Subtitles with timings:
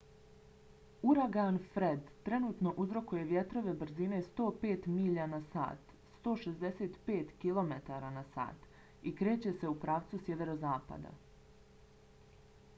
[1.07, 5.93] uragan fred trenutno uzrokuje vjetrove brzine 105 milja na sat
[6.23, 8.47] 165 km/h
[9.11, 11.15] i kreće se u pravcu sjeverozapada